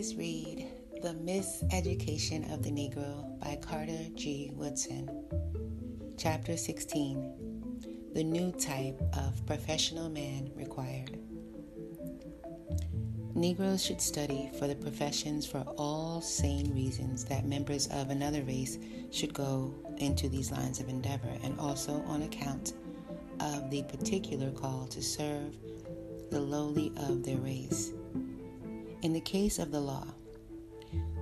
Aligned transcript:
today's 0.00 0.16
read 0.16 0.66
The 1.02 1.12
Miseducation 1.12 2.50
of 2.54 2.62
the 2.62 2.70
Negro 2.70 3.38
by 3.38 3.58
Carter 3.60 4.06
G. 4.14 4.50
Woodson. 4.54 5.10
Chapter 6.16 6.56
16 6.56 8.08
The 8.14 8.24
New 8.24 8.50
Type 8.52 8.98
of 9.12 9.44
Professional 9.44 10.08
Man 10.08 10.52
Required. 10.54 11.18
Negroes 13.34 13.84
should 13.84 14.00
study 14.00 14.50
for 14.58 14.66
the 14.66 14.74
professions 14.74 15.44
for 15.44 15.66
all 15.76 16.22
sane 16.22 16.74
reasons 16.74 17.26
that 17.26 17.44
members 17.44 17.86
of 17.88 18.08
another 18.08 18.42
race 18.44 18.78
should 19.10 19.34
go 19.34 19.74
into 19.98 20.30
these 20.30 20.50
lines 20.50 20.80
of 20.80 20.88
endeavor, 20.88 21.36
and 21.42 21.60
also 21.60 22.02
on 22.06 22.22
account 22.22 22.72
of 23.40 23.70
the 23.70 23.82
particular 23.82 24.50
call 24.50 24.86
to 24.86 25.02
serve 25.02 25.54
the 26.30 26.40
lowly 26.40 26.90
of 26.96 27.22
their 27.22 27.36
race. 27.36 27.92
In 29.02 29.14
the 29.14 29.20
case 29.20 29.58
of 29.58 29.72
the 29.72 29.80
law, 29.80 30.06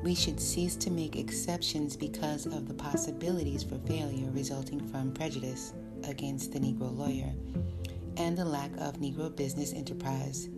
we 0.02 0.12
should 0.12 0.40
cease 0.40 0.74
to 0.74 0.90
make 0.90 1.14
exceptions 1.14 1.96
because 1.96 2.44
of 2.44 2.66
the 2.66 2.74
possibilities 2.74 3.62
for 3.62 3.78
failure 3.78 4.28
resulting 4.32 4.84
from 4.88 5.12
prejudice 5.12 5.74
against 6.02 6.52
the 6.52 6.58
Negro 6.58 6.96
lawyer 6.96 7.32
and 8.16 8.36
the 8.36 8.44
lack 8.44 8.72
of 8.78 8.98
Negro 8.98 9.34
business 9.34 9.72
enterprise 9.72 10.48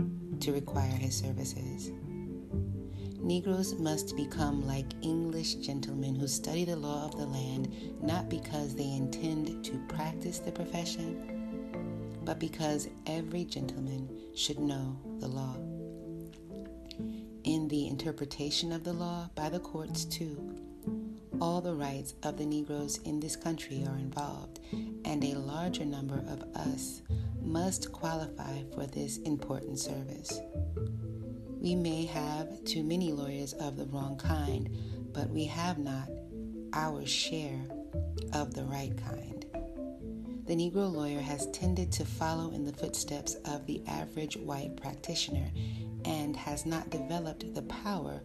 to 0.41 0.53
require 0.53 0.97
his 0.97 1.15
services. 1.15 1.93
Negroes 3.19 3.75
must 3.75 4.17
become 4.17 4.67
like 4.67 4.87
English 5.03 5.57
gentlemen 5.57 6.15
who 6.15 6.27
study 6.27 6.65
the 6.65 6.77
law 6.77 7.05
of 7.05 7.19
the 7.19 7.27
land 7.27 7.71
not 8.03 8.31
because 8.31 8.75
they 8.75 8.91
intend 8.91 9.63
to 9.63 9.79
practice 9.89 10.39
the 10.39 10.53
profession, 10.53 12.17
but 12.25 12.39
because 12.39 12.89
every 13.07 13.45
gentleman 13.45 14.09
should 14.35 14.59
know 14.59 14.99
the 15.19 15.29
law 15.29 15.55
in 17.45 17.69
the 17.69 17.89
interpretation 17.89 18.73
of 18.73 18.85
the 18.85 18.93
law 18.93 19.29
by 19.35 19.49
the 19.49 19.61
courts, 19.61 20.05
too. 20.05 20.55
All 21.41 21.61
the 21.61 21.75
rights 21.75 22.15
of 22.23 22.37
the 22.37 22.45
Negroes 22.45 22.99
in 23.05 23.21
this 23.21 23.37
country 23.37 23.85
are 23.89 23.97
involved, 23.97 24.61
and 25.05 25.25
a 25.25 25.39
larger 25.39 25.85
number 25.85 26.23
of 26.29 26.43
us 26.55 27.03
must 27.41 27.93
qualify 27.93 28.63
for 28.75 28.87
this 28.87 29.19
important 29.19 29.79
service. 29.79 30.41
We 31.61 31.75
may 31.75 32.05
have 32.07 32.65
too 32.65 32.83
many 32.83 33.13
lawyers 33.13 33.53
of 33.55 33.77
the 33.77 33.87
wrong 33.87 34.17
kind, 34.17 34.69
but 35.13 35.31
we 35.31 35.45
have 35.45 35.79
not 35.79 36.09
our 36.73 37.05
share 37.07 37.61
of 38.33 38.55
the 38.55 38.65
right 38.65 38.93
kind. 38.97 39.45
The 40.47 40.57
Negro 40.57 40.93
lawyer 40.93 41.21
has 41.21 41.47
tended 41.53 41.93
to 41.93 42.05
follow 42.05 42.51
in 42.51 42.65
the 42.65 42.73
footsteps 42.73 43.35
of 43.45 43.67
the 43.67 43.83
average 43.87 44.37
white 44.37 44.77
practitioner 44.77 45.49
and 46.05 46.37
has 46.37 46.67
not 46.67 46.91
developed 46.91 47.55
the 47.55 47.63
power 47.63 48.21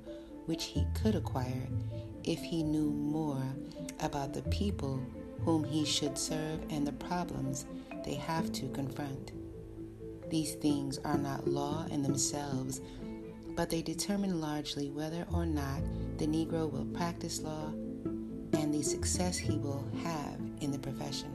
which 0.45 0.66
he 0.66 0.86
could 0.94 1.16
acquire 1.16 1.68
if 2.23 2.40
he 2.40 2.64
knew 2.64 2.90
more 2.92 3.44
about 4.02 4.34
the 4.34 4.42
people 4.44 5.02
whom 5.44 5.64
he 5.64 5.86
should 5.86 6.18
serve 6.18 6.59
and 6.70 6.86
the 6.86 6.94
problems 6.94 7.66
they 8.03 8.16
have 8.16 8.52
to 8.52 8.68
confront. 8.70 9.31
These 10.30 10.56
things 10.56 10.98
are 11.00 11.18
not 11.18 11.48
law 11.48 11.86
in 11.92 12.02
themselves, 12.02 12.81
but 13.56 13.70
they 13.70 13.81
determine 13.81 14.42
largely 14.42 14.90
whether 14.90 15.26
or 15.34 15.46
not 15.46 15.81
the 16.18 16.28
Negro 16.28 16.72
will 16.72 16.86
practice 16.86 17.42
law 17.42 17.68
and 18.53 18.73
the 18.73 18.81
success 18.81 19.38
he 19.38 19.58
will 19.58 19.88
have 20.03 20.40
in 20.62 20.72
the 20.72 20.80
profession. 20.80 21.34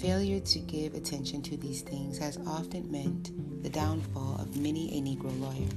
Failure 0.00 0.40
to 0.40 0.58
give 0.58 0.94
attention 0.94 1.40
to 1.42 1.56
these 1.56 1.82
things 1.82 2.18
has 2.18 2.38
often 2.46 2.90
meant 2.90 3.30
the 3.62 3.70
downfall 3.70 4.36
of 4.40 4.56
many 4.56 4.98
a 4.98 5.00
Negro 5.00 5.38
lawyer. 5.40 5.68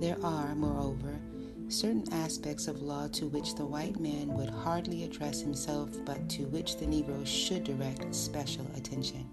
There 0.00 0.16
are, 0.24 0.54
moreover, 0.54 1.20
certain 1.68 2.04
aspects 2.12 2.66
of 2.66 2.82
law 2.82 3.08
to 3.08 3.28
which 3.28 3.54
the 3.54 3.64
white 3.64 4.00
man 4.00 4.28
would 4.34 4.50
hardly 4.50 5.04
address 5.04 5.40
himself, 5.40 5.90
but 6.04 6.28
to 6.30 6.42
which 6.46 6.76
the 6.76 6.86
Negro 6.86 7.24
should 7.26 7.64
direct 7.64 8.12
special 8.14 8.66
attention. 8.76 9.26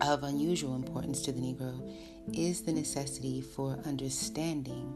Of 0.00 0.22
unusual 0.24 0.74
importance 0.74 1.20
to 1.22 1.32
the 1.32 1.40
Negro 1.40 1.94
is 2.32 2.62
the 2.62 2.72
necessity 2.72 3.40
for 3.40 3.78
understanding 3.86 4.94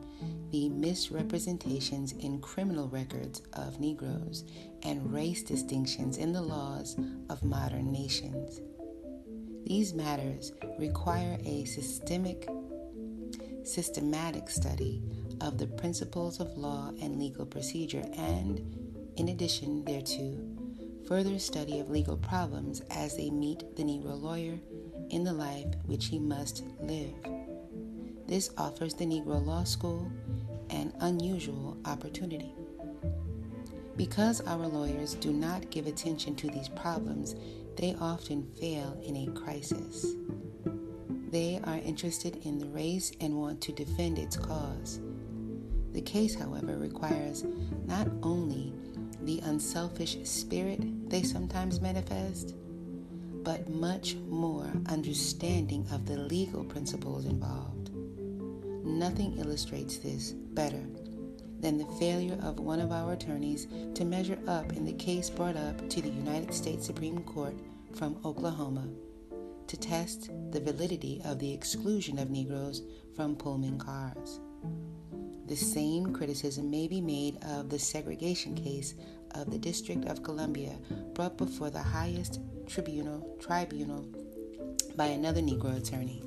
the 0.51 0.69
misrepresentations 0.69 2.13
in 2.13 2.41
criminal 2.41 2.89
records 2.89 3.43
of 3.53 3.81
Negroes 3.81 4.45
and 4.83 5.13
race 5.13 5.43
distinctions 5.43 6.17
in 6.17 6.33
the 6.33 6.43
laws 6.43 6.97
of 7.29 7.43
modern 7.45 7.93
nations. 7.93 8.61
These 9.67 9.95
matters 9.95 10.53
require 10.79 11.39
a 11.45 11.65
systemic, 11.65 12.49
systematic 13.63 14.49
study 14.49 15.03
of 15.41 15.59
the 15.59 15.67
principles 15.67 16.41
of 16.41 16.57
law 16.59 16.93
and 17.01 17.19
legal 17.19 17.47
procedure, 17.47 18.05
and, 18.17 18.61
in 19.17 19.29
addition 19.29 19.85
thereto, 19.85 20.39
further 21.07 21.39
study 21.39 21.79
of 21.81 21.91
legal 21.91 22.17
problems 22.17 22.81
as 22.91 23.17
they 23.17 23.31
meet 23.31 23.77
the 23.77 23.83
Negro 23.83 24.21
lawyer 24.21 24.59
in 25.11 25.25
the 25.25 25.33
life 25.33 25.67
which 25.87 26.07
he 26.07 26.19
must 26.19 26.65
live. 26.81 27.15
This 28.27 28.51
offers 28.57 28.95
the 28.95 29.05
Negro 29.05 29.45
Law 29.45 29.65
School 29.65 30.11
an 30.71 30.93
unusual 31.01 31.77
opportunity. 31.85 32.55
Because 33.97 34.41
our 34.43 34.67
lawyers 34.67 35.15
do 35.15 35.33
not 35.33 35.71
give 35.71 35.87
attention 35.87 36.35
to 36.37 36.49
these 36.49 36.69
problems, 36.69 37.35
they 37.77 37.95
often 38.01 38.51
fail 38.61 38.99
in 39.05 39.17
a 39.17 39.33
crisis. 39.39 40.15
They 41.31 41.61
are 41.65 41.79
interested 41.79 42.37
in 42.45 42.59
the 42.59 42.69
race 42.69 43.13
and 43.21 43.37
want 43.39 43.61
to 43.63 43.73
defend 43.73 44.19
its 44.19 44.37
cause. 44.37 45.01
The 45.93 46.01
case, 46.01 46.35
however, 46.35 46.77
requires 46.77 47.45
not 47.87 48.09
only 48.23 48.73
the 49.23 49.41
unselfish 49.41 50.19
spirit 50.25 51.11
they 51.11 51.23
sometimes 51.23 51.81
manifest, 51.81 52.55
but 53.43 53.69
much 53.69 54.17
more 54.29 54.71
understanding 54.89 55.87
of 55.93 56.07
the 56.07 56.17
legal 56.17 56.65
principles 56.65 57.25
involved. 57.25 57.91
Nothing 58.85 59.39
illustrates 59.39 59.99
this 59.99 60.33
better 60.33 60.83
than 61.61 61.79
the 61.79 61.87
failure 61.99 62.39
of 62.43 62.59
one 62.59 62.81
of 62.81 62.93
our 62.93 63.13
attorneys 63.13 63.67
to 63.95 64.05
measure 64.05 64.39
up 64.47 64.73
in 64.73 64.85
the 64.85 64.93
case 64.93 65.31
brought 65.31 65.57
up 65.57 65.89
to 65.91 66.01
the 66.01 66.09
United 66.09 66.55
States 66.55 66.87
Supreme 66.87 67.23
Court 67.25 67.55
from 67.95 68.17
Oklahoma 68.25 68.89
to 69.67 69.77
test 69.77 70.31
the 70.51 70.61
validity 70.61 71.21
of 71.25 71.39
the 71.39 71.53
exclusion 71.53 72.19
of 72.19 72.31
Negroes 72.31 72.83
from 73.15 73.37
Pullman 73.37 73.79
cars. 73.79 74.41
The 75.51 75.57
same 75.57 76.13
criticism 76.13 76.71
may 76.71 76.87
be 76.87 77.01
made 77.01 77.43
of 77.43 77.71
the 77.71 77.79
segregation 77.81 78.55
case 78.55 78.95
of 79.33 79.51
the 79.51 79.59
District 79.59 80.05
of 80.05 80.23
Columbia 80.23 80.79
brought 81.13 81.37
before 81.37 81.71
the 81.71 81.83
highest 81.83 82.39
tribunal 82.69 83.37
tribunal 83.41 84.07
by 84.95 85.07
another 85.07 85.41
Negro 85.41 85.77
attorney. 85.77 86.23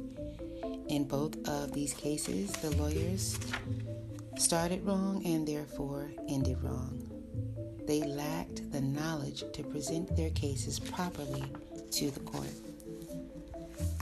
In 0.89 1.05
both 1.05 1.37
of 1.47 1.71
these 1.71 1.93
cases, 1.93 2.51
the 2.51 2.71
lawyers 2.71 3.39
started 4.37 4.85
wrong 4.85 5.25
and 5.25 5.47
therefore 5.47 6.11
ended 6.27 6.61
wrong. 6.61 7.09
They 7.87 8.03
lacked 8.03 8.73
the 8.73 8.81
knowledge 8.81 9.45
to 9.53 9.63
present 9.63 10.13
their 10.17 10.31
cases 10.31 10.81
properly 10.81 11.45
to 11.91 12.11
the 12.11 12.19
court. 12.19 12.72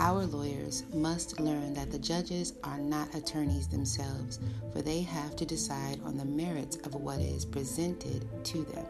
Our 0.01 0.25
lawyers 0.25 0.83
must 0.95 1.39
learn 1.39 1.75
that 1.75 1.91
the 1.91 1.99
judges 1.99 2.53
are 2.63 2.79
not 2.79 3.13
attorneys 3.13 3.67
themselves, 3.67 4.39
for 4.73 4.81
they 4.81 5.03
have 5.03 5.35
to 5.35 5.45
decide 5.45 6.01
on 6.03 6.17
the 6.17 6.25
merits 6.25 6.77
of 6.77 6.95
what 6.95 7.19
is 7.19 7.45
presented 7.45 8.27
to 8.45 8.63
them. 8.63 8.87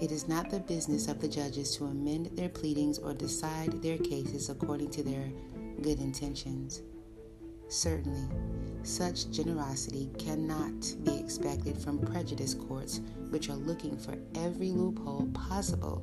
It 0.00 0.10
is 0.10 0.26
not 0.26 0.48
the 0.48 0.60
business 0.60 1.06
of 1.06 1.20
the 1.20 1.28
judges 1.28 1.76
to 1.76 1.84
amend 1.84 2.30
their 2.32 2.48
pleadings 2.48 2.98
or 2.98 3.12
decide 3.12 3.82
their 3.82 3.98
cases 3.98 4.48
according 4.48 4.90
to 4.92 5.02
their 5.02 5.28
good 5.82 6.00
intentions. 6.00 6.80
Certainly, 7.68 8.26
such 8.84 9.30
generosity 9.32 10.08
cannot 10.18 10.94
be 11.04 11.18
expected 11.18 11.76
from 11.76 11.98
prejudice 11.98 12.54
courts, 12.54 13.02
which 13.28 13.50
are 13.50 13.56
looking 13.56 13.98
for 13.98 14.16
every 14.34 14.70
loophole 14.70 15.28
possible 15.34 16.02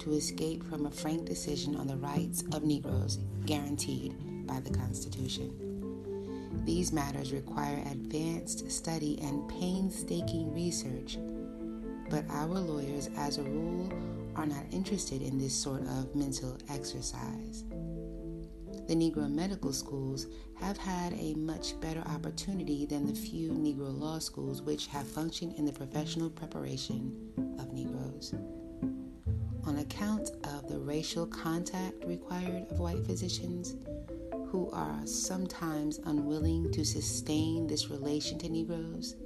to 0.00 0.12
escape 0.12 0.64
from 0.64 0.86
a 0.86 0.90
frank 0.90 1.26
decision 1.26 1.76
on 1.76 1.86
the 1.86 1.96
rights 1.96 2.42
of 2.52 2.64
Negroes 2.64 3.18
guaranteed 3.46 4.14
by 4.46 4.60
the 4.60 4.70
Constitution. 4.70 5.54
These 6.64 6.92
matters 6.92 7.32
require 7.32 7.82
advanced 7.90 8.70
study 8.70 9.18
and 9.22 9.48
painstaking 9.48 10.52
research, 10.54 11.18
but 12.08 12.24
our 12.30 12.46
lawyers, 12.46 13.08
as 13.16 13.38
a 13.38 13.42
rule, 13.42 13.92
are 14.36 14.46
not 14.46 14.64
interested 14.72 15.22
in 15.22 15.38
this 15.38 15.54
sort 15.54 15.82
of 15.82 16.14
mental 16.14 16.56
exercise. 16.68 17.64
The 18.88 18.94
Negro 18.96 19.30
medical 19.30 19.72
schools 19.72 20.26
have 20.54 20.76
had 20.76 21.12
a 21.12 21.34
much 21.34 21.80
better 21.80 22.02
opportunity 22.06 22.86
than 22.86 23.06
the 23.06 23.14
few 23.14 23.50
Negro 23.50 23.96
law 23.96 24.18
schools 24.18 24.62
which 24.62 24.86
have 24.88 25.06
functioned 25.06 25.54
in 25.56 25.64
the 25.64 25.72
professional 25.72 26.30
preparation 26.30 27.16
of 27.58 27.72
Negroes. 27.72 28.34
On 29.66 29.78
account 29.78 30.30
of 30.44 30.68
the 30.68 30.78
racial 30.78 31.26
contact 31.26 32.04
required 32.04 32.66
of 32.70 32.80
white 32.80 33.04
physicians, 33.04 33.76
who 34.48 34.70
are 34.72 35.06
sometimes 35.06 36.00
unwilling 36.06 36.72
to 36.72 36.84
sustain 36.84 37.66
this 37.66 37.88
relation 37.90 38.38
to 38.38 38.48
Negroes, 38.48 39.16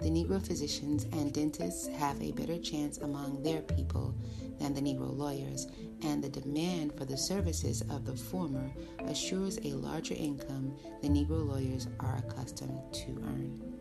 the 0.00 0.08
Negro 0.08 0.44
physicians 0.44 1.04
and 1.12 1.32
dentists 1.32 1.88
have 1.88 2.20
a 2.22 2.32
better 2.32 2.58
chance 2.58 2.98
among 2.98 3.42
their 3.42 3.60
people 3.60 4.14
than 4.58 4.72
the 4.72 4.80
Negro 4.80 5.14
lawyers, 5.14 5.66
and 6.02 6.24
the 6.24 6.28
demand 6.28 6.96
for 6.96 7.04
the 7.04 7.18
services 7.18 7.82
of 7.90 8.06
the 8.06 8.16
former 8.16 8.70
assures 9.00 9.58
a 9.64 9.74
larger 9.74 10.14
income 10.14 10.74
than 11.02 11.14
Negro 11.14 11.46
lawyers 11.46 11.86
are 11.98 12.22
accustomed 12.26 12.80
to 12.92 13.10
earn. 13.24 13.79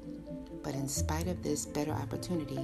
But 0.63 0.75
in 0.75 0.87
spite 0.87 1.27
of 1.27 1.41
this 1.41 1.65
better 1.65 1.91
opportunity, 1.91 2.59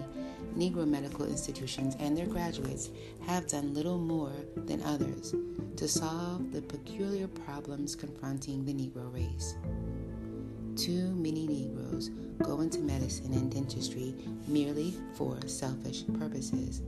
Negro 0.57 0.87
medical 0.87 1.25
institutions 1.25 1.95
and 1.99 2.17
their 2.17 2.27
graduates 2.27 2.89
have 3.25 3.47
done 3.47 3.73
little 3.73 3.97
more 3.97 4.31
than 4.55 4.81
others 4.83 5.35
to 5.75 5.87
solve 5.87 6.51
the 6.51 6.61
peculiar 6.61 7.27
problems 7.27 7.95
confronting 7.95 8.63
the 8.63 8.73
Negro 8.73 9.13
race. 9.13 9.55
Too 10.75 11.13
many 11.15 11.47
Negroes 11.47 12.09
go 12.41 12.61
into 12.61 12.79
medicine 12.79 13.33
and 13.33 13.51
dentistry 13.51 14.13
merely 14.47 14.93
for 15.13 15.37
selfish 15.47 16.03
purposes, 16.19 16.81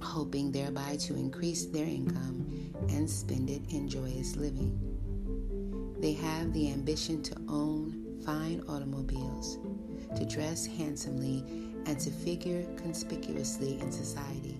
hoping 0.00 0.50
thereby 0.52 0.96
to 0.96 1.14
increase 1.14 1.66
their 1.66 1.86
income 1.86 2.46
and 2.88 3.08
spend 3.08 3.50
it 3.50 3.62
in 3.70 3.88
joyous 3.88 4.36
living. 4.36 4.78
They 6.00 6.12
have 6.12 6.52
the 6.52 6.70
ambition 6.72 7.22
to 7.24 7.36
own 7.48 8.20
fine 8.24 8.62
automobiles, 8.68 9.58
to 10.16 10.24
dress 10.24 10.66
handsomely, 10.66 11.44
and 11.86 11.98
to 11.98 12.10
figure 12.10 12.64
conspicuously 12.76 13.80
in 13.80 13.90
society. 13.90 14.56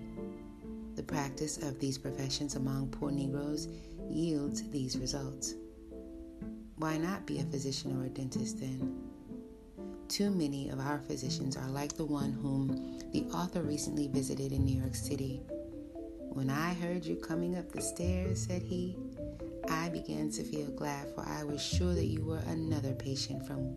The 0.95 1.03
practice 1.03 1.57
of 1.57 1.79
these 1.79 1.97
professions 1.97 2.55
among 2.55 2.89
poor 2.89 3.11
Negroes 3.11 3.67
yields 4.09 4.63
these 4.69 4.97
results. 4.97 5.53
Why 6.77 6.97
not 6.97 7.25
be 7.25 7.39
a 7.39 7.43
physician 7.43 7.99
or 7.99 8.05
a 8.05 8.09
dentist 8.09 8.59
then? 8.59 9.03
Too 10.07 10.31
many 10.31 10.69
of 10.69 10.79
our 10.79 10.99
physicians 10.99 11.55
are 11.55 11.69
like 11.69 11.93
the 11.95 12.05
one 12.05 12.31
whom 12.31 12.99
the 13.11 13.25
author 13.25 13.61
recently 13.61 14.07
visited 14.07 14.51
in 14.51 14.65
New 14.65 14.79
York 14.79 14.95
City. 14.95 15.41
When 16.31 16.49
I 16.49 16.73
heard 16.73 17.05
you 17.05 17.15
coming 17.15 17.57
up 17.57 17.71
the 17.71 17.81
stairs, 17.81 18.45
said 18.47 18.63
he, 18.63 18.95
I 19.69 19.89
began 19.89 20.31
to 20.31 20.43
feel 20.43 20.71
glad, 20.71 21.13
for 21.13 21.21
I 21.21 21.43
was 21.43 21.63
sure 21.63 21.93
that 21.93 22.05
you 22.05 22.23
were 22.23 22.41
another 22.47 22.93
patient 22.93 23.45
from, 23.45 23.75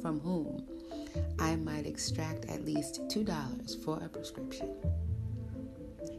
from 0.00 0.20
whom 0.20 0.64
I 1.38 1.56
might 1.56 1.86
extract 1.86 2.46
at 2.46 2.64
least 2.64 3.02
$2 3.08 3.84
for 3.84 3.98
a 4.02 4.08
prescription. 4.08 4.74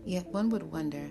Yet 0.06 0.28
one 0.28 0.50
would 0.50 0.64
wonder 0.64 1.10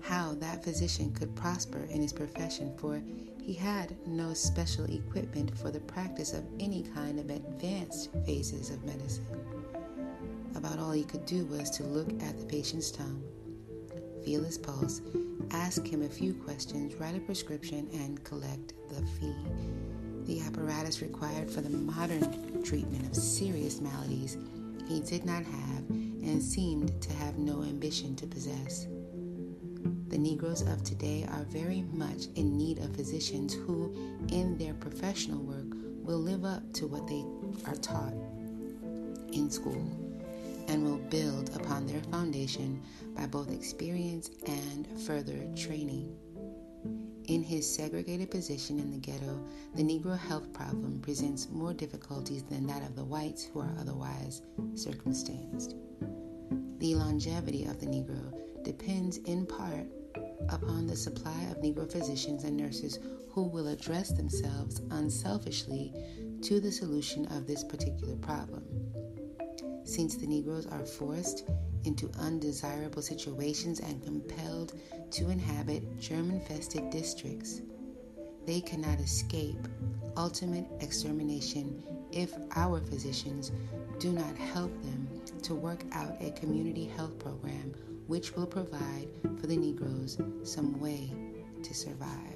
how 0.00 0.34
that 0.34 0.62
physician 0.62 1.12
could 1.12 1.34
prosper 1.34 1.86
in 1.90 2.02
his 2.02 2.12
profession, 2.12 2.76
for 2.76 3.02
he 3.42 3.54
had 3.54 3.96
no 4.06 4.34
special 4.34 4.84
equipment 4.84 5.56
for 5.56 5.70
the 5.70 5.80
practice 5.80 6.32
of 6.32 6.44
any 6.60 6.82
kind 6.94 7.18
of 7.18 7.30
advanced 7.30 8.10
phases 8.26 8.70
of 8.70 8.84
medicine. 8.84 9.26
About 10.54 10.78
all 10.78 10.92
he 10.92 11.04
could 11.04 11.26
do 11.26 11.44
was 11.46 11.70
to 11.70 11.84
look 11.84 12.10
at 12.22 12.38
the 12.38 12.46
patient's 12.46 12.90
tongue, 12.90 13.22
feel 14.24 14.42
his 14.42 14.58
pulse, 14.58 15.00
ask 15.50 15.86
him 15.86 16.02
a 16.02 16.08
few 16.08 16.34
questions, 16.34 16.94
write 16.96 17.16
a 17.16 17.20
prescription, 17.20 17.88
and 17.92 18.22
collect 18.24 18.72
the 18.88 19.06
fee 19.18 19.34
the 20.26 20.40
apparatus 20.40 21.02
required 21.02 21.50
for 21.50 21.60
the 21.60 21.70
modern 21.70 22.62
treatment 22.62 23.06
of 23.06 23.16
serious 23.16 23.80
maladies 23.80 24.38
he 24.88 25.00
did 25.00 25.24
not 25.24 25.44
have 25.44 25.88
and 25.90 26.42
seemed 26.42 27.00
to 27.02 27.12
have 27.14 27.38
no 27.38 27.62
ambition 27.62 28.16
to 28.16 28.26
possess. 28.26 28.86
The 30.08 30.18
Negroes 30.18 30.62
of 30.62 30.82
today 30.84 31.26
are 31.30 31.44
very 31.44 31.82
much 31.92 32.26
in 32.36 32.56
need 32.56 32.78
of 32.78 32.94
physicians 32.94 33.54
who, 33.54 33.94
in 34.28 34.56
their 34.56 34.74
professional 34.74 35.42
work, 35.42 35.66
will 36.04 36.18
live 36.18 36.44
up 36.44 36.72
to 36.74 36.86
what 36.86 37.06
they 37.06 37.24
are 37.66 37.76
taught 37.76 38.14
in 39.32 39.50
school 39.50 39.82
and 40.68 40.84
will 40.84 40.98
build 41.10 41.54
upon 41.56 41.86
their 41.86 42.00
foundation 42.04 42.80
by 43.16 43.26
both 43.26 43.52
experience 43.52 44.30
and 44.46 44.86
further 45.00 45.46
training. 45.56 46.16
In 47.28 47.42
his 47.42 47.74
segregated 47.74 48.30
position 48.30 48.78
in 48.78 48.90
the 48.90 48.98
ghetto, 48.98 49.42
the 49.74 49.82
Negro 49.82 50.18
health 50.18 50.52
problem 50.52 51.00
presents 51.00 51.48
more 51.48 51.72
difficulties 51.72 52.42
than 52.42 52.66
that 52.66 52.82
of 52.82 52.96
the 52.96 53.04
whites 53.04 53.44
who 53.44 53.60
are 53.60 53.74
otherwise 53.80 54.42
circumstanced. 54.74 55.74
The 56.78 56.94
longevity 56.94 57.64
of 57.64 57.80
the 57.80 57.86
Negro 57.86 58.62
depends 58.62 59.16
in 59.18 59.46
part 59.46 59.86
upon 60.50 60.86
the 60.86 60.96
supply 60.96 61.44
of 61.44 61.62
Negro 61.62 61.90
physicians 61.90 62.44
and 62.44 62.58
nurses 62.58 62.98
who 63.30 63.44
will 63.44 63.68
address 63.68 64.10
themselves 64.10 64.82
unselfishly 64.90 65.94
to 66.42 66.60
the 66.60 66.70
solution 66.70 67.24
of 67.32 67.46
this 67.46 67.64
particular 67.64 68.16
problem. 68.16 68.64
Since 69.84 70.16
the 70.16 70.26
Negroes 70.26 70.66
are 70.66 70.84
forced 70.84 71.48
into 71.84 72.10
undesirable 72.18 73.02
situations 73.02 73.80
and 73.80 74.02
compelled 74.02 74.72
to 75.12 75.30
inhabit 75.30 75.98
germ 76.00 76.30
infested 76.30 76.90
districts. 76.90 77.60
They 78.46 78.60
cannot 78.60 78.98
escape 79.00 79.68
ultimate 80.16 80.66
extermination 80.80 81.82
if 82.12 82.32
our 82.56 82.80
physicians 82.80 83.52
do 83.98 84.12
not 84.12 84.36
help 84.36 84.72
them 84.82 85.08
to 85.42 85.54
work 85.54 85.84
out 85.92 86.16
a 86.20 86.30
community 86.32 86.84
health 86.84 87.18
program 87.18 87.74
which 88.06 88.34
will 88.36 88.46
provide 88.46 89.08
for 89.40 89.46
the 89.46 89.56
Negroes 89.56 90.18
some 90.42 90.78
way 90.80 91.10
to 91.62 91.74
survive. 91.74 92.33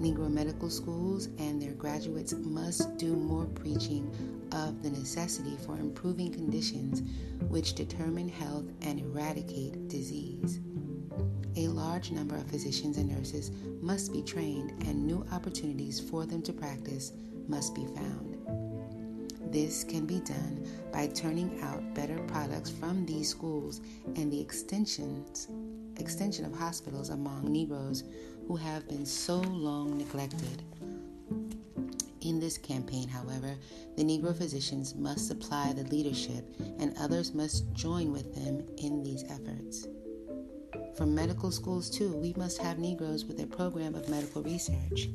Negro 0.00 0.30
medical 0.30 0.70
schools 0.70 1.26
and 1.38 1.60
their 1.60 1.72
graduates 1.72 2.32
must 2.32 2.96
do 2.96 3.14
more 3.14 3.44
preaching 3.46 4.10
of 4.52 4.82
the 4.82 4.90
necessity 4.90 5.56
for 5.66 5.76
improving 5.76 6.32
conditions 6.32 7.02
which 7.48 7.74
determine 7.74 8.28
health 8.28 8.64
and 8.82 8.98
eradicate 8.98 9.88
disease. 9.88 10.60
A 11.56 11.68
large 11.68 12.10
number 12.12 12.36
of 12.36 12.46
physicians 12.46 12.96
and 12.96 13.10
nurses 13.10 13.50
must 13.82 14.12
be 14.12 14.22
trained, 14.22 14.70
and 14.86 15.06
new 15.06 15.26
opportunities 15.32 16.00
for 16.00 16.24
them 16.24 16.42
to 16.42 16.52
practice 16.52 17.12
must 17.48 17.74
be 17.74 17.84
found. 17.86 18.38
This 19.52 19.82
can 19.82 20.06
be 20.06 20.20
done 20.20 20.64
by 20.92 21.08
turning 21.08 21.60
out 21.60 21.94
better 21.94 22.18
products 22.28 22.70
from 22.70 23.04
these 23.04 23.28
schools 23.28 23.80
and 24.14 24.32
the 24.32 24.40
extensions, 24.40 25.48
extension 25.98 26.44
of 26.44 26.54
hospitals 26.54 27.10
among 27.10 27.52
Negroes 27.52 28.04
who 28.50 28.56
have 28.56 28.88
been 28.88 29.06
so 29.06 29.36
long 29.36 29.96
neglected. 29.96 30.64
In 32.22 32.40
this 32.40 32.58
campaign, 32.58 33.06
however, 33.06 33.54
the 33.96 34.02
Negro 34.02 34.36
physicians 34.36 34.96
must 34.96 35.28
supply 35.28 35.72
the 35.72 35.84
leadership 35.84 36.44
and 36.80 36.92
others 36.98 37.32
must 37.32 37.72
join 37.74 38.10
with 38.10 38.34
them 38.34 38.66
in 38.78 39.04
these 39.04 39.22
efforts. 39.30 39.86
From 40.96 41.14
medical 41.14 41.52
schools, 41.52 41.88
too, 41.88 42.12
we 42.16 42.34
must 42.36 42.58
have 42.58 42.80
Negroes 42.80 43.24
with 43.24 43.40
a 43.40 43.46
program 43.46 43.94
of 43.94 44.08
medical 44.08 44.42
research. 44.42 45.08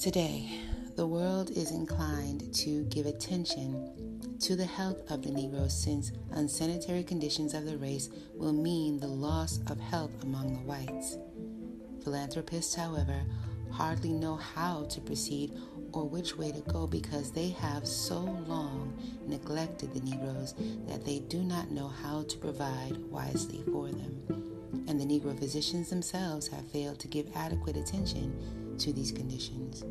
Today, 0.00 0.58
the 0.96 1.06
world 1.06 1.50
is 1.50 1.70
inclined 1.70 2.52
to 2.52 2.82
give 2.86 3.06
attention 3.06 4.32
to 4.40 4.56
the 4.56 4.66
health 4.66 5.08
of 5.08 5.22
the 5.22 5.30
Negro 5.30 5.70
since 5.70 6.10
unsanitary 6.32 7.04
conditions 7.04 7.54
of 7.54 7.64
the 7.64 7.78
race 7.78 8.10
will 8.34 8.52
mean 8.52 8.98
the 8.98 9.06
loss 9.06 9.60
of 9.68 9.78
health 9.78 10.10
among 10.24 10.54
the 10.54 10.62
whites. 10.62 11.16
Philanthropists, 12.02 12.74
however, 12.74 13.22
hardly 13.70 14.12
know 14.12 14.36
how 14.36 14.84
to 14.84 15.00
proceed 15.00 15.52
or 15.92 16.04
which 16.04 16.36
way 16.36 16.52
to 16.52 16.60
go 16.62 16.86
because 16.86 17.32
they 17.32 17.50
have 17.50 17.86
so 17.86 18.20
long 18.46 18.96
neglected 19.26 19.92
the 19.92 20.00
Negroes 20.00 20.54
that 20.86 21.04
they 21.04 21.20
do 21.20 21.42
not 21.42 21.70
know 21.70 21.88
how 21.88 22.22
to 22.24 22.38
provide 22.38 22.96
wisely 23.10 23.62
for 23.72 23.88
them. 23.88 24.84
And 24.88 25.00
the 25.00 25.04
Negro 25.04 25.38
physicians 25.38 25.90
themselves 25.90 26.48
have 26.48 26.66
failed 26.68 26.98
to 27.00 27.08
give 27.08 27.26
adequate 27.34 27.76
attention 27.76 28.76
to 28.78 28.92
these 28.92 29.12
conditions. 29.12 29.84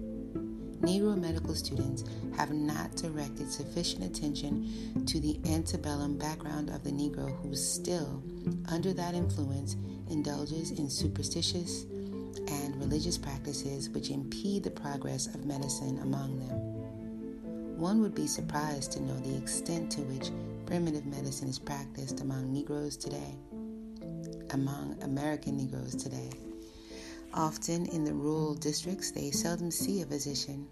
Negro 0.81 1.15
medical 1.15 1.53
students 1.53 2.03
have 2.35 2.51
not 2.51 2.95
directed 2.95 3.51
sufficient 3.51 4.03
attention 4.03 5.05
to 5.05 5.19
the 5.19 5.39
antebellum 5.45 6.17
background 6.17 6.69
of 6.69 6.83
the 6.83 6.89
Negro 6.89 7.39
who 7.41 7.55
still, 7.55 8.23
under 8.67 8.91
that 8.91 9.13
influence, 9.13 9.75
indulges 10.09 10.71
in 10.71 10.89
superstitious 10.89 11.85
and 12.47 12.75
religious 12.77 13.17
practices 13.17 13.89
which 13.89 14.09
impede 14.09 14.63
the 14.63 14.71
progress 14.71 15.27
of 15.27 15.45
medicine 15.45 15.99
among 15.99 16.39
them. 16.39 17.77
One 17.79 18.01
would 18.01 18.13
be 18.13 18.27
surprised 18.27 18.91
to 18.93 19.01
know 19.01 19.17
the 19.17 19.37
extent 19.37 19.91
to 19.93 20.01
which 20.01 20.29
primitive 20.65 21.05
medicine 21.05 21.47
is 21.47 21.59
practiced 21.59 22.21
among 22.21 22.53
Negroes 22.53 22.95
today, 22.95 23.35
among 24.51 24.97
American 25.01 25.57
Negroes 25.57 25.95
today. 25.95 26.29
Often 27.33 27.87
in 27.87 28.03
the 28.03 28.13
rural 28.13 28.53
districts, 28.53 29.11
they 29.11 29.31
seldom 29.31 29.71
see 29.71 30.01
a 30.01 30.05
physician. 30.05 30.67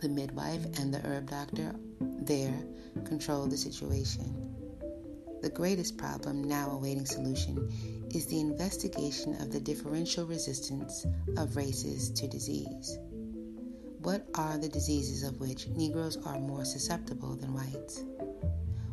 The 0.00 0.08
midwife 0.08 0.64
and 0.78 0.92
the 0.92 1.00
herb 1.00 1.30
doctor 1.30 1.74
there 2.00 2.62
control 3.04 3.46
the 3.46 3.56
situation. 3.56 4.54
The 5.42 5.50
greatest 5.50 5.96
problem 5.96 6.44
now 6.44 6.70
awaiting 6.70 7.06
solution 7.06 7.70
is 8.14 8.26
the 8.26 8.40
investigation 8.40 9.34
of 9.40 9.52
the 9.52 9.58
differential 9.58 10.24
resistance 10.24 11.04
of 11.36 11.56
races 11.56 12.10
to 12.10 12.28
disease. 12.28 12.98
What 14.02 14.26
are 14.34 14.56
the 14.56 14.68
diseases 14.68 15.24
of 15.24 15.40
which 15.40 15.66
Negroes 15.68 16.18
are 16.24 16.38
more 16.38 16.64
susceptible 16.64 17.34
than 17.34 17.52
whites? 17.54 18.04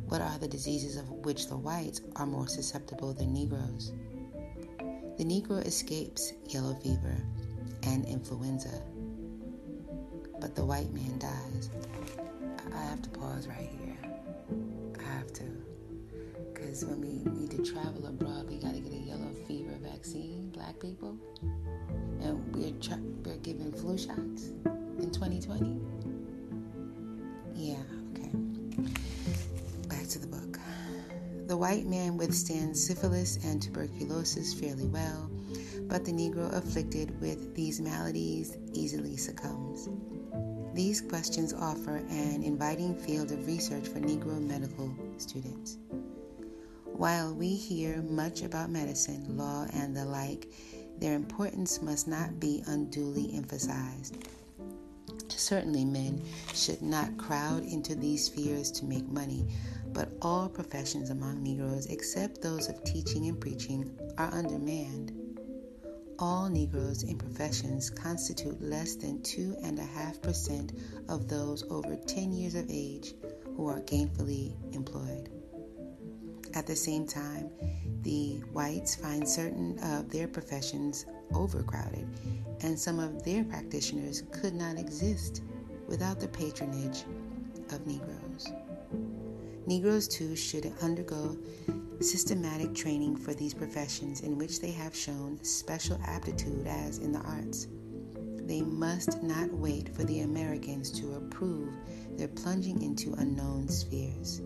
What 0.08 0.22
are 0.22 0.40
the 0.40 0.48
diseases 0.48 0.98
of 0.98 1.10
which 1.10 1.48
the 1.48 1.58
whites 1.58 2.02
are 2.16 2.26
more 2.26 2.48
susceptible 2.48 3.14
than 3.14 3.32
Negroes? 3.34 3.92
The 5.18 5.24
Negro 5.24 5.64
escapes 5.66 6.34
yellow 6.48 6.74
fever 6.76 7.16
and 7.84 8.06
influenza, 8.06 8.82
but 10.40 10.56
the 10.56 10.66
white 10.66 10.92
man 10.94 11.20
dies. 11.20 11.70
I 12.74 12.82
have 12.86 13.02
to 13.04 13.10
pause 13.10 13.48
right 13.48 13.70
here. 13.80 13.98
I 15.00 15.04
have 15.04 15.32
to. 15.34 15.61
Because 16.72 16.86
when 16.86 17.02
we 17.02 17.30
need 17.38 17.52
to 17.52 17.70
travel 17.70 18.06
abroad, 18.08 18.48
we 18.48 18.56
got 18.56 18.74
to 18.74 18.80
get 18.80 18.94
a 18.94 18.96
yellow 18.96 19.34
fever 19.46 19.78
vaccine, 19.82 20.50
black 20.52 20.80
people. 20.80 21.18
And 22.22 22.56
we're, 22.56 22.72
tra- 22.80 22.98
we're 23.26 23.36
giving 23.40 23.74
flu 23.74 23.98
shots 23.98 24.54
in 24.98 25.12
2020? 25.12 25.82
Yeah, 27.56 27.76
okay. 28.14 28.30
Back 29.90 30.08
to 30.12 30.20
the 30.20 30.28
book. 30.28 30.60
The 31.48 31.58
white 31.58 31.88
man 31.88 32.16
withstands 32.16 32.82
syphilis 32.82 33.44
and 33.44 33.62
tuberculosis 33.62 34.54
fairly 34.54 34.88
well, 34.88 35.30
but 35.90 36.06
the 36.06 36.14
Negro 36.14 36.54
afflicted 36.54 37.20
with 37.20 37.54
these 37.54 37.82
maladies 37.82 38.56
easily 38.72 39.18
succumbs. 39.18 39.90
These 40.74 41.02
questions 41.02 41.54
offer 41.54 41.98
an 41.98 42.44
inviting 42.44 42.96
field 42.96 43.34
of 43.34 43.46
research 43.46 43.90
for 43.90 44.00
Negro 44.00 44.40
medical 44.42 44.90
students. 45.18 45.78
While 47.02 47.34
we 47.34 47.56
hear 47.56 48.04
much 48.04 48.44
about 48.44 48.70
medicine, 48.70 49.36
law, 49.36 49.66
and 49.74 49.98
the 49.98 50.06
like, 50.06 50.52
their 51.00 51.16
importance 51.16 51.82
must 51.82 52.08
not 52.08 52.40
be 52.40 52.64
unduly 52.68 53.34
emphasized. 53.34 54.28
Certainly, 55.28 55.86
men 55.86 56.22
should 56.54 56.84
not 56.84 57.18
crowd 57.18 57.64
into 57.64 57.96
these 57.96 58.26
spheres 58.26 58.70
to 58.74 58.86
make 58.86 59.08
money, 59.08 59.48
but 59.94 60.16
all 60.22 60.48
professions 60.48 61.10
among 61.10 61.42
Negroes, 61.42 61.88
except 61.88 62.40
those 62.40 62.70
of 62.70 62.84
teaching 62.84 63.28
and 63.28 63.42
preaching, 63.42 63.90
are 64.20 64.32
undermanned. 64.32 65.12
All 66.20 66.50
Negroes 66.50 67.02
in 67.02 67.18
professions 67.18 67.90
constitute 67.90 68.62
less 68.62 68.94
than 68.94 69.22
2.5% 69.22 71.10
of 71.10 71.28
those 71.28 71.64
over 71.72 71.96
10 71.96 72.32
years 72.32 72.54
of 72.54 72.68
age 72.70 73.16
who 73.56 73.66
are 73.66 73.82
gainfully 73.82 74.54
employed. 74.72 75.41
At 76.54 76.68
the 76.68 76.76
same 76.76 77.08
time, 77.08 77.50
the 78.02 78.42
whites 78.52 78.96
find 78.96 79.28
certain 79.28 79.80
of 79.80 80.10
their 80.10 80.28
professions 80.28 81.06
overcrowded, 81.34 82.08
and 82.62 82.78
some 82.78 83.00
of 83.00 83.24
their 83.24 83.44
practitioners 83.44 84.24
could 84.32 84.54
not 84.54 84.78
exist 84.78 85.44
without 85.88 86.20
the 86.20 86.28
patronage 86.28 87.04
of 87.72 87.86
Negroes. 87.88 88.52
Negroes, 89.66 90.08
too, 90.08 90.36
should 90.36 90.74
undergo 90.82 91.38
systematic 92.00 92.74
training 92.74 93.16
for 93.16 93.34
these 93.34 93.54
professions 93.54 94.22
in 94.22 94.38
which 94.38 94.60
they 94.60 94.72
have 94.72 94.96
shown 94.96 95.42
special 95.44 96.00
aptitude, 96.06 96.66
as 96.68 96.98
in 96.98 97.12
the 97.12 97.20
arts. 97.20 97.68
They 98.42 98.62
must 98.62 99.22
not 99.24 99.54
wait 99.54 99.96
for 99.96 100.04
the 100.04 100.22
Americans 100.22 100.92
to 101.00 101.14
approve 101.14 101.74
their 102.18 102.28
plunging 102.28 102.82
into 102.82 103.14
unknown 103.14 103.68
spheres. 103.70 104.42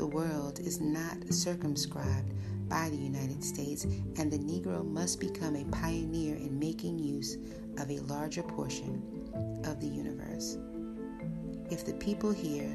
The 0.00 0.06
world 0.06 0.60
is 0.60 0.80
not 0.80 1.30
circumscribed 1.30 2.32
by 2.70 2.88
the 2.88 2.96
United 2.96 3.44
States, 3.44 3.84
and 4.16 4.32
the 4.32 4.38
Negro 4.38 4.82
must 4.82 5.20
become 5.20 5.54
a 5.54 5.66
pioneer 5.66 6.36
in 6.36 6.58
making 6.58 6.98
use 6.98 7.36
of 7.76 7.90
a 7.90 8.00
larger 8.00 8.42
portion 8.42 9.02
of 9.66 9.78
the 9.78 9.86
universe. 9.86 10.56
If 11.70 11.84
the 11.84 11.92
people 11.92 12.32
here 12.32 12.74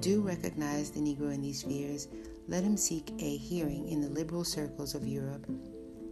do 0.00 0.22
recognize 0.22 0.90
the 0.90 1.00
Negro 1.00 1.34
in 1.34 1.42
these 1.42 1.58
spheres, 1.58 2.08
let 2.48 2.64
him 2.64 2.78
seek 2.78 3.12
a 3.18 3.36
hearing 3.36 3.90
in 3.90 4.00
the 4.00 4.08
liberal 4.08 4.42
circles 4.42 4.94
of 4.94 5.06
Europe. 5.06 5.44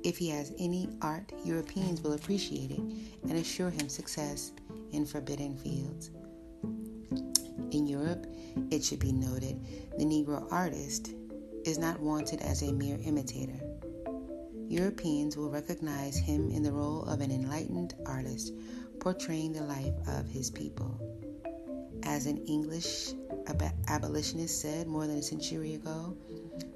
If 0.04 0.18
he 0.18 0.28
has 0.28 0.52
any 0.58 0.90
art, 1.00 1.32
Europeans 1.42 2.02
will 2.02 2.12
appreciate 2.12 2.72
it 2.72 2.82
and 3.22 3.32
assure 3.32 3.70
him 3.70 3.88
success 3.88 4.52
in 4.92 5.06
forbidden 5.06 5.56
fields. 5.56 6.10
In 7.70 7.86
Europe, 7.86 8.26
it 8.70 8.84
should 8.84 9.00
be 9.00 9.12
noted, 9.12 9.58
the 9.98 10.04
Negro 10.04 10.50
artist 10.50 11.14
is 11.64 11.78
not 11.78 12.00
wanted 12.00 12.40
as 12.40 12.62
a 12.62 12.72
mere 12.72 12.98
imitator. 13.04 13.60
Europeans 14.68 15.36
will 15.36 15.50
recognize 15.50 16.16
him 16.16 16.50
in 16.50 16.62
the 16.62 16.72
role 16.72 17.02
of 17.04 17.20
an 17.20 17.30
enlightened 17.30 17.94
artist 18.06 18.52
portraying 19.00 19.52
the 19.52 19.62
life 19.62 19.94
of 20.06 20.28
his 20.28 20.50
people. 20.50 20.98
As 22.04 22.26
an 22.26 22.38
English 22.46 23.12
ab- 23.46 23.74
abolitionist 23.88 24.60
said 24.60 24.86
more 24.86 25.06
than 25.06 25.18
a 25.18 25.22
century 25.22 25.74
ago, 25.74 26.16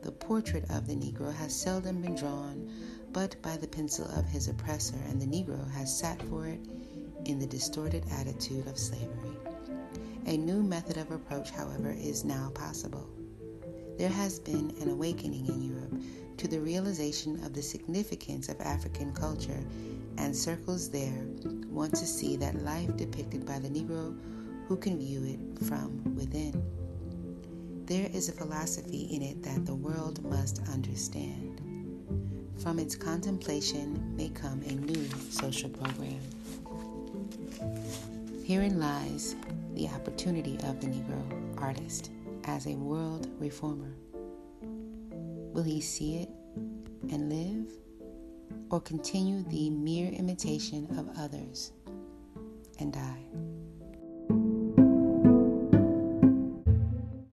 the 0.02 0.12
portrait 0.12 0.64
of 0.70 0.86
the 0.86 0.94
Negro 0.94 1.32
has 1.32 1.54
seldom 1.54 2.02
been 2.02 2.14
drawn 2.14 2.68
but 3.14 3.40
by 3.42 3.56
the 3.56 3.68
pencil 3.68 4.06
of 4.16 4.26
his 4.26 4.48
oppressor, 4.48 4.96
and 5.08 5.22
the 5.22 5.26
Negro 5.26 5.70
has 5.70 5.96
sat 5.96 6.20
for 6.22 6.48
it 6.48 6.58
in 7.26 7.38
the 7.38 7.46
distorted 7.46 8.04
attitude 8.10 8.66
of 8.66 8.76
slavery. 8.76 9.33
A 10.26 10.36
new 10.36 10.62
method 10.62 10.96
of 10.96 11.10
approach, 11.10 11.50
however, 11.50 11.90
is 11.90 12.24
now 12.24 12.50
possible 12.54 13.08
there 13.96 14.08
has 14.08 14.40
been 14.40 14.74
an 14.80 14.90
awakening 14.90 15.46
in 15.46 15.62
Europe 15.62 16.02
to 16.38 16.48
the 16.48 16.60
realization 16.60 17.42
of 17.44 17.52
the 17.52 17.62
significance 17.62 18.48
of 18.48 18.60
African 18.60 19.12
culture, 19.12 19.62
and 20.18 20.36
circles 20.36 20.90
there 20.90 21.26
want 21.68 21.94
to 21.94 22.06
see 22.06 22.36
that 22.36 22.62
life 22.62 22.96
depicted 22.96 23.46
by 23.46 23.58
the 23.58 23.68
Negro 23.68 24.18
who 24.66 24.76
can 24.76 24.98
view 24.98 25.24
it 25.24 25.64
from 25.66 26.14
within. 26.16 26.60
There 27.86 28.08
is 28.12 28.28
a 28.28 28.32
philosophy 28.32 29.08
in 29.10 29.22
it 29.22 29.42
that 29.42 29.64
the 29.66 29.74
world 29.74 30.24
must 30.24 30.60
understand. 30.72 31.60
From 32.58 32.78
its 32.78 32.96
contemplation 32.96 34.16
may 34.16 34.30
come 34.30 34.62
a 34.62 34.72
new 34.72 35.08
social 35.30 35.68
program. 35.68 36.20
Herein 38.44 38.80
lies 38.80 39.36
the 39.74 39.88
opportunity 39.88 40.56
of 40.64 40.80
the 40.80 40.86
Negro 40.86 41.60
artist 41.60 42.10
as 42.44 42.66
a 42.66 42.74
world 42.74 43.28
reformer? 43.38 43.94
Will 45.52 45.62
he 45.62 45.80
see 45.80 46.16
it 46.16 46.28
and 47.10 47.28
live, 47.28 47.70
or 48.70 48.80
continue 48.80 49.42
the 49.44 49.70
mere 49.70 50.10
imitation 50.10 50.86
of 50.98 51.08
others 51.18 51.72
and 52.78 52.92
die? 52.92 53.24